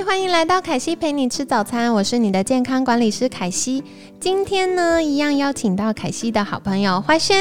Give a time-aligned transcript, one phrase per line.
[0.00, 3.84] 嗨，欢迎来到凯西陪你吃早餐，我是你的健康管理师凯西。
[4.18, 7.36] 今天呢，一样邀请到凯西的好朋友花轩。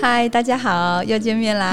[0.00, 1.70] 嗨，大家好，又见面啦。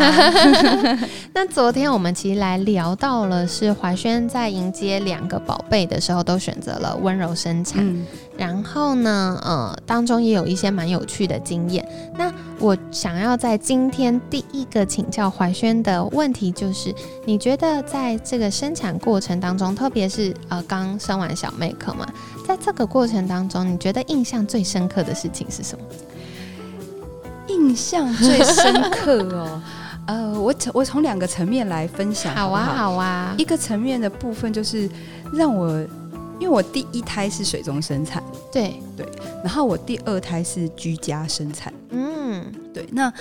[1.33, 7.81] 那昨天我们其实来聊到了，是华轩在迎接两个宝贝的时候，都选择了温柔生产。
[7.85, 8.05] 嗯，
[8.37, 11.87] 然后呢，呃，当中也有一些蛮有趣的经验。
[12.17, 16.93] 那我想要在今天第一个请教怀轩的问题，就是
[17.25, 22.05] 你觉得在这个生产过程当中，特别是呃刚生完小妹克嘛，
[22.47, 25.85] 在这个过程当中，你觉得印象最深刻的事情是什么？
[27.47, 29.61] 印象最深刻哦。
[30.07, 34.87] 呃，我从我从两个层面来分享好啊，好啊一，个层面的部分就是
[35.33, 35.67] 让我，
[36.39, 38.73] 因为我第一胎是水中生产，对。
[38.97, 39.05] 对，
[39.43, 41.73] 然后我第二胎是居家生产。
[41.89, 43.11] 嗯，对，那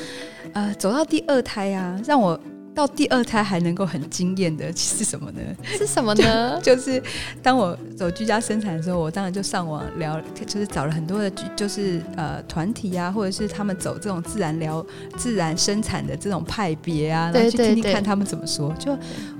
[0.52, 2.38] 呃走到第二胎啊，让我
[2.74, 5.40] 到第二胎还能够很惊艳的是什么呢？
[5.78, 6.60] 是什么呢？
[6.60, 7.00] 就是
[7.42, 14.84] 当我走居家生产的时候，我当然就上网聊，就是找了很多的，就是呃团体啊，或者是他们走这种自然疗、
[15.16, 18.74] 自然生产的这种派别啊，然后去听听看他们怎么说。
[18.78, 18.92] 就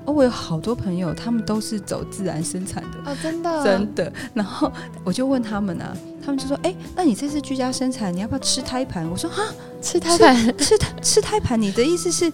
[0.05, 3.11] 哦，我有好多朋友，他们都是走自然生产的。
[3.11, 9.43] 哦，真的，真的，然后我就问他们啊，他们就说：“哎、那你这次居家生产，你要不要吃胎盘？”我说：“哈，
[9.83, 12.31] 吃胎盘，吃胎吃胎盘，你的意思是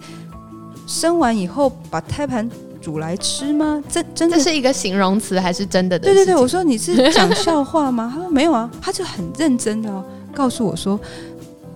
[0.91, 2.49] 生完以后把胎盘
[2.81, 3.81] 煮来吃吗？
[3.89, 8.11] 这真的这是一个形容词还是真的的对对对，我说你是讲笑话吗？
[8.13, 10.03] 他说没有啊，他就很认真的哦，
[10.33, 10.99] 告诉我说，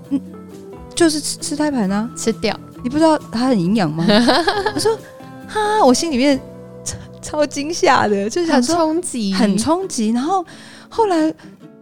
[0.10, 0.20] 嗯，
[0.94, 4.06] 就是吃吃胎盘啊，吃掉，你不知道它很营养吗？
[4.76, 4.98] 我说
[5.48, 6.40] 哈，我心里面
[6.84, 10.10] 超超惊吓的，就想很说冲击，很冲击。
[10.10, 10.46] 然后
[10.90, 11.34] 后来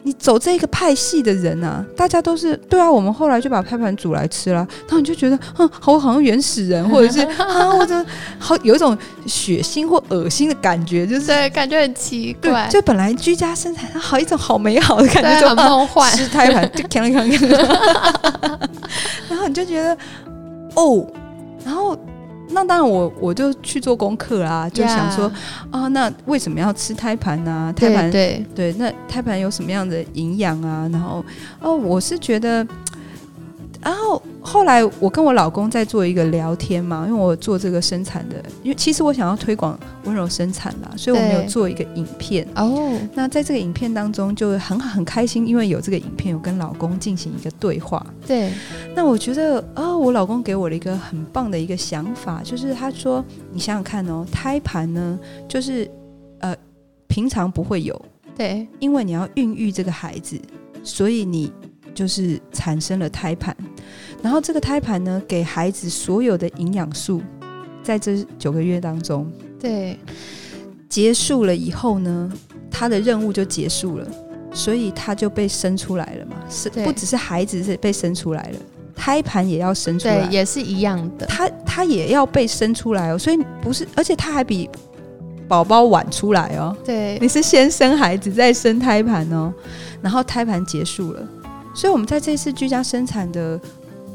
[0.06, 8.06] 你走这个派系的人啊，大家都是对啊，我们后来就把胎盘煮来吃了，然后你就觉得，哼，我好像原始人，或者是啊， 或者
[8.38, 11.28] 好有一种血腥或恶心的感觉，就是。
[11.28, 17.48] 对，感觉很奇怪，就本来居家生产，它好一种好美好的感觉，就，很梦幻，吃胎盘 就锵锵锵，
[19.30, 19.98] 然后你就觉得
[20.76, 21.08] 哦，
[21.64, 21.98] 然后
[22.54, 25.32] 那当然我我就去做功课啊，就想说
[25.72, 28.46] 啊，那为什么要吃胎盘呢、胎盘对。
[28.56, 30.88] 对，那胎盘有什么样的营养啊？
[30.92, 31.24] 然后
[31.60, 32.66] 哦，我是觉得，
[33.82, 42.48] 然后后来我跟我老公在做一个聊天嘛，因为我做这个生产的，因为其实我想要推广温柔生产啦，所以我们有做一个影片。
[42.56, 48.06] 哦，那在这个影片当中就很很开心，因为有这个影片，有跟老公进行一个对话。
[48.28, 48.52] 对，
[48.94, 55.18] 那我觉得啊、我老公给我了一个很棒的一个想法，就是他说，你想想看哦，胎盘呢，
[55.48, 55.90] 就是
[56.40, 56.56] 呃
[57.08, 58.00] 平常不会有，
[58.36, 60.38] 对，因为你要孕育这个孩子，
[60.84, 61.52] 所以你
[61.94, 63.56] 就是产生了胎盘，
[64.22, 67.22] 然后这个胎盘呢，给孩子所有的营养素，
[67.84, 69.98] 在这九个月当中对，
[70.90, 72.32] 结束了以后呢，
[72.70, 74.08] 他的任务就结束了，
[74.54, 78.60] 所以他就被生出来了嘛，是不只是孩子是被生出来了，
[78.96, 80.26] 胎盘也要生出来。
[80.26, 84.70] 对，，也是一样的，他他也要被生出来哦，所以不是，而且他还比
[85.48, 86.76] 宝宝晚出来哦。
[86.86, 89.54] 对，你是先生孩子再生胎盘哦，
[90.02, 91.28] 然后胎盘结束了，
[91.74, 93.60] 所以我们在这次居家生产的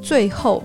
[0.00, 0.62] 最后，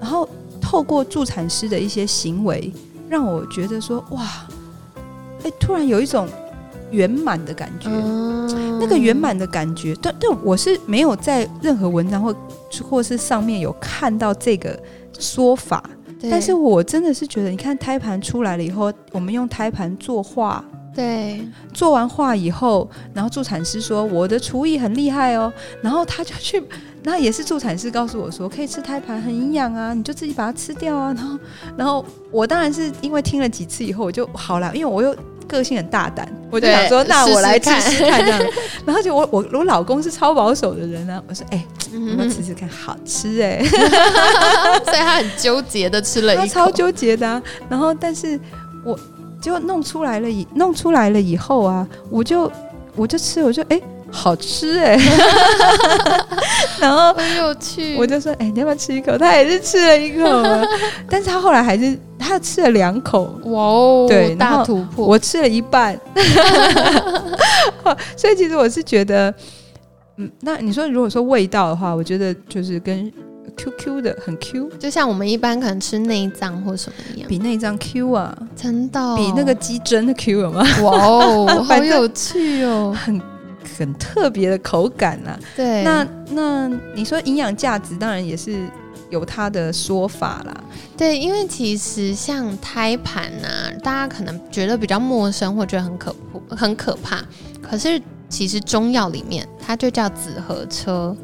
[0.00, 0.28] 然后
[0.60, 2.72] 透过助产师的一些行为，
[3.08, 4.22] 让我觉得说哇，
[5.44, 6.28] 哎，突然有一种
[6.90, 7.88] 圆满的感觉。
[7.90, 8.38] 嗯
[8.80, 12.34] 那个圆满的感觉，但但我是没有在任何文章或
[12.88, 14.78] 或是上面有看到这个
[15.18, 15.82] 说法，
[16.30, 20.64] 但是我真的是觉得，你看胎盘出来了以后，我们用胎盘作画，
[20.98, 21.40] 对，
[21.72, 26.60] 做完画以后，然后助产师说我的厨艺很厉害哦，然后他就去，
[27.04, 31.14] 那也是助产师告诉我说可以吃胎盘，很营养啊，你就自己把它吃掉啊。
[31.16, 31.38] 然后，
[31.76, 35.14] 然后我当然是因为听了几次以后我就好了，因为我又
[35.46, 37.80] 个性很大胆，我就想说那试试我来吃看。
[37.80, 38.42] 吃看这样。
[38.84, 43.62] 然后就我我我老公是超保守的人啊，我说哎，我们嗯吃吃看，好吃哎、
[44.84, 47.40] 所以他很纠结的吃了一口，他超纠结的、啊。
[47.68, 48.38] 然后，但是
[48.84, 48.98] 我
[49.48, 52.50] 就弄出来了以弄出来了以后啊，我就
[52.94, 53.80] 我就吃，我就哎、
[54.10, 54.98] 好吃哎、
[56.80, 59.16] 然后很有趣，我就说哎、你要不要吃一口？
[59.16, 60.62] 他也是吃了一口啊，
[61.08, 63.22] 但是他后来还是他吃了两口。
[63.44, 65.98] 哇哦，对突破，我吃了一半，
[68.16, 69.32] 所以其实我是觉得，
[70.16, 73.10] 嗯，那你说如果说味道的话，我觉得就是跟
[73.58, 80.64] Q Q 的，很 Q，就像我们一般可能吃内脏或什么一样，比内脏 Q 啊，真的比那个鸡胗的 Q 有吗？
[80.82, 82.96] 哇哦， 好有趣哦。
[82.98, 83.20] 很
[83.76, 85.38] 很特别的口感啊。
[85.56, 88.66] 对，那那你说营养价值，当然也是
[89.10, 90.64] 有它的说法啦。
[90.96, 97.20] 对，因为其实像胎盘啊，大家可能觉得比较陌生，或觉得很可怖、很可怕。
[97.60, 101.14] 可是其实中药里面它就叫紫河车。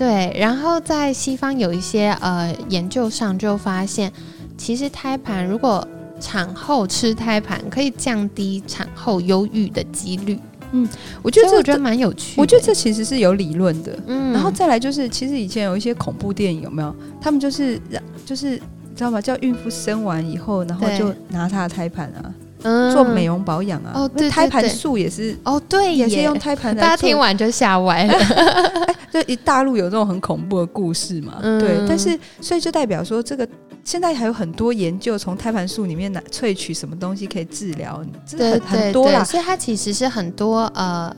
[0.00, 4.10] 对，然后在西方有一些呃研究上就发现，
[4.56, 5.86] 其实胎盘如果
[6.18, 10.38] 产后吃胎盘，可以降低产后忧郁的几率。
[10.72, 10.88] 嗯
[11.20, 12.40] 我觉得这我觉得蛮有趣的。
[12.40, 13.94] 我觉得这其实是有理论的。
[14.06, 16.96] 嗯然后再来就是，其实以前有一些恐怖电影有没有？
[17.20, 19.20] 他们就是让就是你知道吗？
[19.20, 22.32] 叫孕妇生完以后，然后就拿她的胎盘啊，
[22.62, 23.92] 嗯做美容保养啊。
[23.94, 28.14] 哦对对胎盘素也是哦，对，也是用胎盘来大家做听完就吓歪了。
[29.12, 33.46] 就一大陆有这种很恐怖的故事嘛，嗯对，但是所以就代表说，这个
[33.82, 39.24] 现在还有很多研究，从胎盘素里面拿萃取什么东西可以治疗，真的很很多啦。
[39.24, 41.12] 所以它其实是很多呃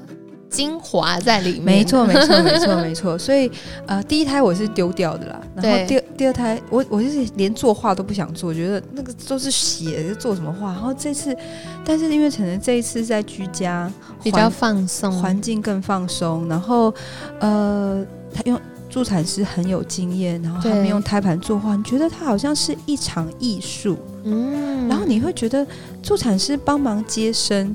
[0.52, 1.64] 精华在里面。
[1.64, 3.18] 没错，没错，没错，没错。
[3.18, 3.50] 所以
[3.86, 10.66] 呃，第一胎我是丢掉的啦， 然后第二第二胎我我就是连做画都不想做，觉得那个都是血，做什么画？
[10.66, 11.36] 然后这次，
[11.84, 13.90] 但是因为可能这一次在居家
[14.22, 15.10] 比较放松。
[15.10, 16.92] 环境更放松，然后
[17.40, 18.04] 呃，
[18.34, 18.60] 他用
[18.90, 25.66] 助产师很有经验，然后他们用胎盘作画，你觉得它好像是一场艺术，嗯然后你会觉得
[26.02, 27.74] 助产师帮忙接生，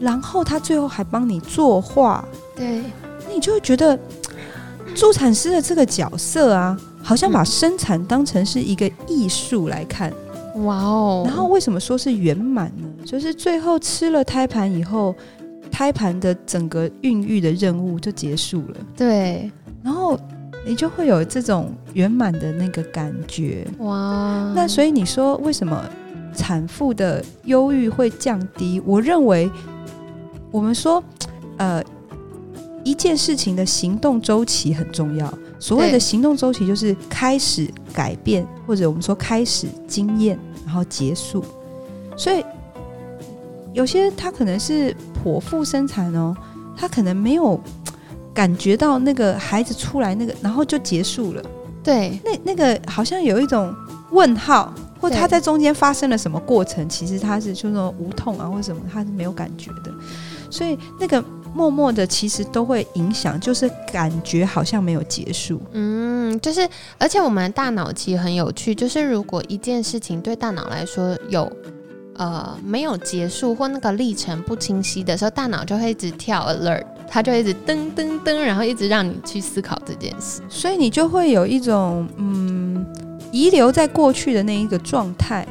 [0.00, 2.24] 然后他最后还帮你作画，
[2.56, 2.82] 对
[3.28, 3.96] 那你就会觉得
[4.96, 10.12] 助产师的这个角色啊，好像把生产当成是一个艺术来看。
[10.64, 12.88] 哇哦，然后为什么说是圆满呢？
[13.04, 15.14] 就是最后吃了胎盘以后，
[15.70, 19.50] 胎盘的整个孕育的任务就结束了，对
[19.82, 20.18] 然后
[20.66, 23.66] 你就会有这种圆满的那个感觉。
[23.78, 25.82] 哇，那所以你说为什么
[26.34, 28.82] 产妇的忧郁会降低？
[28.84, 29.50] 我认为
[30.50, 31.02] 我们说，
[31.58, 31.82] 呃，
[32.84, 35.32] 一件事情的行动周期很重要。
[35.58, 41.44] 所谓的行动周期，就是开始改变，或者我们说开始经验，然后结束。
[42.16, 42.44] 所以
[43.72, 46.34] 有些他可能是剖腹生产哦，
[46.76, 47.60] 他可能没有
[48.32, 51.42] 感觉到那个孩子出来那个，然后就结束了。
[51.82, 53.74] 对那那个好像有一种
[54.10, 59.92] 问号，或对他在中间发生了什么过程，其实他是就那种无痛啊或什么，他是没有感觉的，
[60.50, 61.22] 所以那个
[61.54, 65.60] 默默的其实都会影响，就是感觉好像没有结束。
[65.72, 66.68] 嗯，就是
[66.98, 71.50] 而且我们的大脑其实很有趣，就是如果一件事情对大脑来说有。
[72.16, 80.42] 呃，没有结束或那个历程不清晰的时候，大脑就会一直跳 alert，它就会一直噔噔噔，然后一直让你去思考这件事。
[80.46, 82.59] 所以你就会有一种嗯
[83.32, 85.46] 遗留在过去的那一个状态，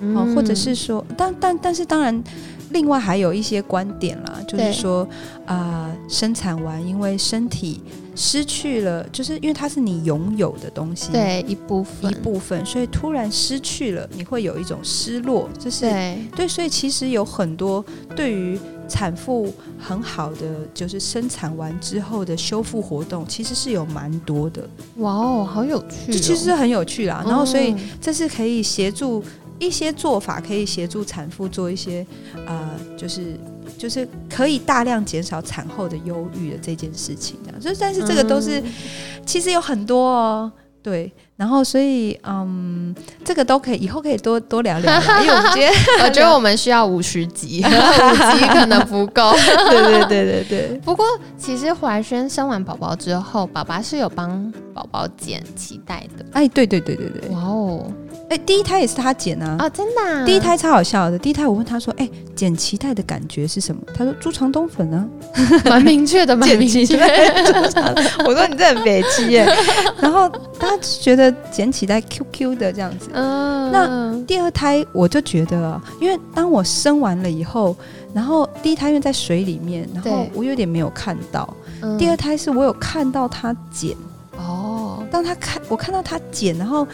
[0.00, 2.22] 哦，或者是说，但但但是当然，
[2.70, 5.08] 另外还有一些观点啦，就是说
[5.46, 7.80] 啊、生产完因为身体
[8.14, 12.10] 失去了，就是因为它是你拥有的东西，对一部分。
[12.10, 16.18] 一部分，所以突然失去了，你会有一种失落，这是对。
[16.36, 18.58] 对，所以其实有很多对于
[18.92, 26.12] 产妇很好的，就是生产完之后的修复活动，其实是有蛮多的，哇哦，好有趣、哦！
[26.12, 27.24] 这其实很有趣啦。
[27.26, 29.24] 然后所以嗯这是可以协助
[29.58, 32.06] 一些做法，可以协助产妇做一些
[32.46, 33.40] 呃，就是
[33.78, 37.38] 就是可以大量减少产后的忧郁的这件事情。
[37.42, 38.64] 这样，就但是这个都是、嗯
[39.24, 40.52] 其实有很多哦。
[40.82, 45.72] 对，然后所以嗯，这个都可以，以后可以多多聊聊，因为我们今天
[46.04, 49.32] 我觉得我们需要五十集， 五集可能不够。
[49.32, 51.04] 对对对对对，不过，
[51.38, 56.24] 其实怀轩生完宝宝之后，爸爸是有帮宝宝剪脐带的。
[56.32, 57.40] 哎，对对对对对，哇
[58.32, 58.34] 哦！
[58.34, 59.56] 哎，第一胎也是他剪啊。
[59.58, 65.06] 啊，真的啊、第一胎超好笑的，第一胎我问他说：“哎、剪脐带的感觉是什么？”他说：“猪肠冬粉啊。
[65.68, 66.96] 蛮明确的，蛮明确。
[68.24, 69.46] 我说：“你这很北极耶。
[70.00, 73.08] ”然后他觉得剪脐带 Q Q 的这样子。
[73.12, 77.76] 嗯，那第二胎我就觉得啊，因为当我生完了以后，
[78.14, 81.48] 然后第一胎因为在水里面，然后我有点没有看到。
[81.82, 83.96] 嗯第二胎是我有看到他剪，
[84.38, 86.86] 哦，当他看我看到他剪，然后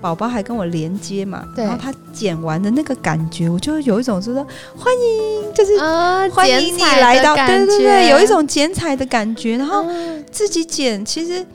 [0.00, 4.34] 宝宝还跟我连接嘛，然后他剪完的那个感觉，我就有一种说
[4.76, 10.16] 欢迎，就是啊，欢迎你来到，对对对，有一种剪彩的感觉，然后嗯。
[10.36, 11.46] 自己剪其实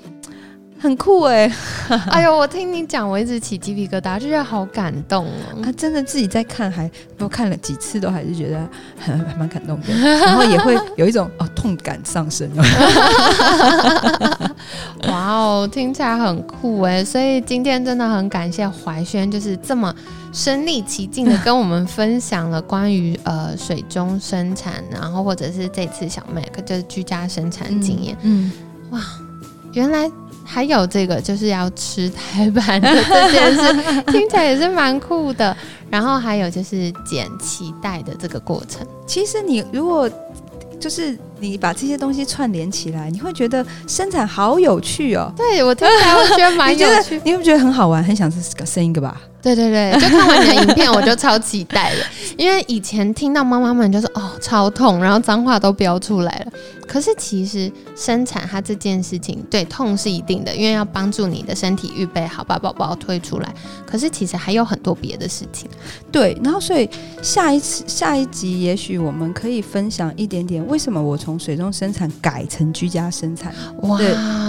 [0.82, 1.52] 很酷哎！
[2.10, 5.62] 哎呦，我听你讲，我一直起鸡皮疙瘩，就觉得好感动哦。
[5.64, 8.68] 啊，真的自己在看，还都看了几次，都还是觉得
[9.00, 12.50] 很还蛮感动的， 然后也会有一种哦痛感上升。
[15.08, 17.06] 哇哦，听起来很酷哎！
[17.06, 19.94] 所以今天真的很感谢怀轩，就是这么
[20.34, 28.18] 身临其境的跟我们分享了关于呃水中生产，然后或者是这次小麦克就是居家生产经验。
[28.24, 28.52] 嗯，
[28.90, 29.00] 哇，
[29.74, 30.10] 原来。
[30.52, 35.56] 还有这个就是要吃胎盘的这件事， 听起来也是蛮酷的。
[35.90, 38.86] 然后还有就是剪脐带的这个过程。
[39.08, 40.10] 其实你如果
[40.78, 45.30] 就是你把这些东西串联起来，你会觉得生产好有趣哦。
[45.36, 48.32] 对我听起来我觉得蛮 有趣，你会觉得很好玩，很想
[48.64, 49.20] 生一个吧？
[49.42, 52.06] 对对对，就看完你的影片，我就超期待了。
[52.38, 56.54] 因为以前听到妈妈们就说哦超痛，然后脏话都飙出来了。
[56.88, 63.52] 可是其实生产它这件事情，对痛是一定的，因为要帮助你的身体预备好把宝宝推出来。
[63.84, 65.68] 可是其实还有很多别的事情。
[66.12, 66.88] 对，然后所以
[67.24, 73.98] 下一次下一集，也许我们可以分享一点点为什么我从水中生产改成居家生产哇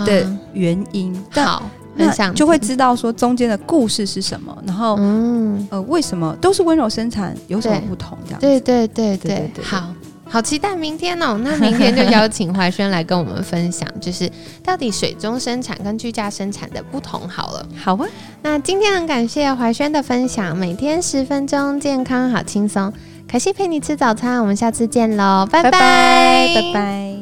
[0.05, 1.15] 的原因。
[1.31, 1.63] 好。
[1.95, 8.17] 那就会知道说中间的故事是什么，然后嗯呃为什么都是温柔生产有什么不同？
[8.25, 11.39] 这样对对对对对，好好期待明天哦！
[11.45, 14.27] 那明天就邀 请怀轩来跟我们分享，就是
[14.65, 17.29] 到底水中生产跟居家生产的不同。
[17.29, 18.09] 好了，好啊。
[18.41, 22.91] 那今天很感谢怀轩的分享，每天十分钟，健康好轻松。
[23.33, 27.22] 可惜陪你吃早餐，我们下次见喽，拜拜拜拜。